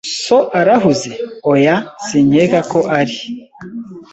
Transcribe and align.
"So 0.25 0.37
arahuze?" 0.59 1.11
"Oya, 1.51 1.75
sinkeka 2.07 2.59
ko 2.71 2.79
ari." 2.99 3.17